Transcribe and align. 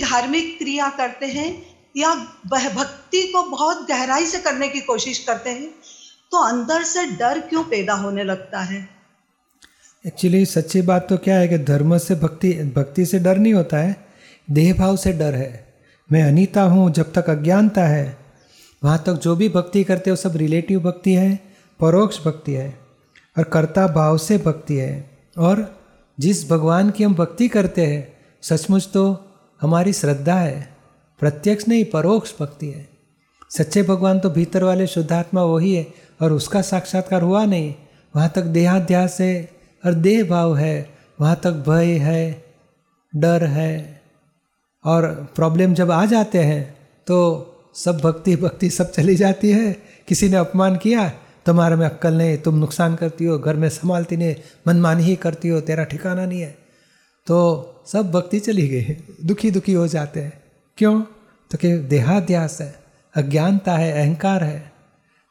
धार्मिक 0.00 0.58
क्रिया 0.58 0.88
करते 0.88 1.26
हैं 1.26 1.66
या 1.96 2.14
भक्ति 2.46 3.22
को 3.22 3.42
बहुत 3.42 3.88
गहराई 3.88 4.26
से 4.26 4.38
करने 4.38 4.68
की 4.68 4.80
कोशिश 4.80 5.18
करते 5.18 5.50
हैं 5.50 5.68
तो 6.32 6.42
अंदर 6.44 6.82
से 6.82 7.06
डर 7.06 7.40
क्यों 7.40 7.64
पैदा 7.64 7.94
होने 7.94 8.24
लगता 8.24 8.60
है? 8.60 8.88
एक्चुअली 10.06 10.46
सच्ची 10.46 10.82
बात 10.82 11.08
तो 11.08 11.16
क्या 11.16 11.36
है 11.36 11.48
कि 11.48 11.58
धर्म 11.58 11.98
से 11.98 12.14
भक्ति 12.14 12.52
भक्ति 12.52 13.06
से 13.06 13.18
डर 13.18 13.38
नहीं 13.38 13.54
होता 13.54 13.76
है 13.76 14.06
देह 14.50 14.74
भाव 14.74 14.96
से 14.96 15.12
डर 15.12 15.34
है। 15.34 15.74
मैं 16.12 16.22
अनिता 16.22 16.62
हूँ, 16.62 16.90
जब 16.92 17.12
तक 17.12 17.30
अज्ञानता 17.30 17.84
है, 17.84 18.18
वहाँ 18.84 19.02
तक 19.06 19.12
जो 19.12 19.36
भी 19.36 19.48
भक्ति 19.48 19.84
करते 19.84 20.10
हो 20.10 20.16
सब 20.16 20.36
रिलेटिव 20.36 20.80
भक्ति 20.80 21.12
है, 21.12 21.36
परोक्ष 21.80 22.20
भक्ति 22.24 22.52
है, 22.52 22.78
और 23.38 23.44
कर्ता 23.44 23.86
भाव 23.86 24.18
से 24.18 24.38
भक्ति 24.38 24.74
है। 24.74 25.20
और 25.38 25.80
जिस 26.20 26.50
भगवान 26.50 26.90
की 26.90 27.04
हम 27.04 27.14
भक्ति 27.14 27.48
करते 27.48 27.86
हैं, 27.86 28.16
सचमुच 28.42 28.88
तो 28.94 29.25
हमारी 29.60 29.92
श्रद्धा 29.92 30.34
है, 30.34 30.68
प्रत्यक्ष 31.20 31.68
नहीं, 31.68 31.84
परोक्ष 31.84 32.32
भक्ति 32.40 32.68
है। 32.68 32.88
सच्चे 33.50 33.82
भगवान 33.82 34.18
तो 34.20 34.30
भीतर 34.30 34.64
वाले 34.64 34.86
शुद्धात्मा 34.86 35.42
वही 35.42 35.74
है, 35.74 35.86
और 36.22 36.32
उसका 36.32 36.62
साक्षात्कार 36.62 37.22
हुआ 37.22 37.44
नहीं। 37.44 37.74
वहाँ 38.14 38.32
तक 38.34 38.42
देहाध्यास 38.42 39.20
है, 39.20 39.50
और 39.84 39.94
देह 39.94 40.24
भाव 40.24 40.56
है। 40.56 40.88
वहाँ 41.20 41.40
तक 41.44 41.64
भय 41.68 41.92
है, 41.98 42.44
डर 43.12 43.44
है, 43.44 44.02
और 44.84 45.06
प्रॉब्लम 45.36 45.74
जब 45.74 45.90
आ 45.90 46.04
जाते 46.04 46.38
हैं 46.38 46.76
तो 47.06 47.16
सब 47.74 47.98
भक्ति 47.98 48.34
भक्ति 48.36 48.70
सब 48.70 48.90
चली 48.92 49.14
जाती 49.16 49.50
है। 49.50 49.72
किसी 50.08 50.28
ने 50.28 50.36
अपमान 50.36 50.76
किया, 50.76 51.08
तुम्हारे 51.46 51.76
में 51.76 51.84
अक्कल 51.86 52.14
नहीं, 52.14 52.36
तुम 52.38 52.54
नुकसान 52.54 52.94
करती 52.96 53.24
हो, 53.24 53.38
घर 53.38 53.56
में 53.56 53.68
संभालती 53.68 54.16
नहीं, 54.16 54.34
मनमानी 54.68 55.02
ही 55.02 55.16
करती 55.16 55.48
हो, 55.48 55.60
तेरा 55.60 55.84
ठिकाना 55.84 56.26
नहीं 56.26 56.40
है। 56.40 56.65
तो 57.26 57.72
सब 57.86 58.10
भक्ति 58.10 58.40
चली 58.40 58.68
गई 58.68 58.80
है, 58.80 59.04
दुखी 59.24 59.50
दुखी 59.50 59.72
हो 59.72 59.88
जाते 59.88 60.20
हैं। 60.20 60.44
क्यों? 60.78 61.02
तो 61.50 61.58
कि 61.58 61.76
देहाध्यास 61.76 62.60
है, 62.60 62.74
अज्ञानता 63.14 63.76
है, 63.76 63.92
अहंकार 63.92 64.44
है। 64.44 64.72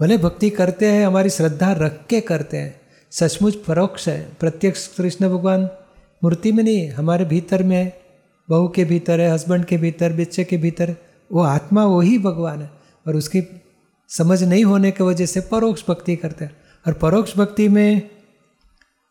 भले 0.00 0.18
भक्ति 0.18 0.50
करते 0.50 0.86
हैं, 0.86 1.06
हमारी 1.06 1.30
श्रद्धा 1.30 1.72
रख 1.72 2.06
के 2.06 2.20
करते 2.20 2.56
हैं। 2.56 2.80
सचमुच 3.10 3.54
परोक्ष 3.54 4.08
है, 4.08 4.28
प्रत्यक्ष 4.40 4.86
कृष्ण 4.86 5.28
भगवान 5.28 5.70
मूर्ति 6.24 6.52
में 6.52 6.64
नहीं, 6.64 6.90
हमारे 6.90 7.24
भीतर 7.24 7.62
में 7.62 7.76
है। 7.76 8.00
बहू 8.50 8.68
के 8.68 8.84
भीतर 8.84 9.20
है, 9.20 9.30
हस्बैंड 9.30 9.64
के 9.64 9.76
भीतर, 9.76 10.12
बच्चे 10.12 10.44
के 10.44 10.56
भीतर, 10.56 10.96
वो 11.32 11.42
आत्मा 11.42 11.84
वही 11.84 12.18
भगवान 12.18 12.62
है। 12.62 12.70
और 13.06 13.16
उसकी 13.16 13.62
समझ 14.08 14.44
नहीं 14.44 14.64
होने 14.64 14.90
की 14.90 15.04
वजह 15.04 15.26
से 15.26 15.40
परोक्ष 15.40 15.82
भक्ति 15.88 16.16
करते 16.16 16.44
हैं। 16.44 16.56
और 16.86 16.92
परोक्ष 16.92 17.36
भक्ति 17.36 17.68
में 17.68 18.17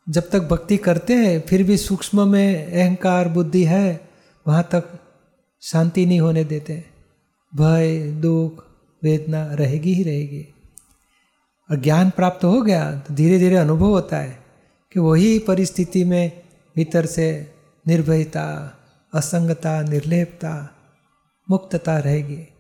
जब 0.10 0.30
तक 0.30 0.40
भक्ति 0.40 0.78
करते 0.78 1.14
हैं, 1.14 1.42
फिर 1.42 1.64
भी 1.64 1.78
सूक्ष्म 1.78 2.28
में 2.28 2.74
अहंकार 2.74 3.30
बुद्धि 3.30 3.64
है, 3.64 4.10
वहाँ 4.48 4.70
तक 4.72 4.84
शांति 5.62 6.06
नहीं 6.06 6.20
होने 6.20 6.44
देते। 6.44 6.86
भय, 7.56 8.12
दुख, 8.12 8.66
वेदना 9.04 9.54
रहेगी 9.54 9.94
ही 9.94 10.04
रहेगी। 10.04 10.54
और 11.72 11.78
ज्ञान 11.78 12.10
प्राप्त 12.10 12.44
हो 12.44 12.62
गया 12.62 13.00
तो 13.00 13.14
धीरे 13.14 13.40
धीरे 13.40 13.56
अनुभव 13.56 13.86
होता 13.86 14.18
है 14.18 14.40
कि 14.94 15.00
वही 15.00 15.40
परिस्थिति 15.40 16.04
में 16.04 16.42
भीतर 16.76 17.06
से 17.06 17.54
निर्भयता, 17.88 18.78
असंगता, 19.14 19.82
निर्लेपता, 19.82 20.76
मुक्तता 21.50 21.98
रहेगी। 21.98 22.57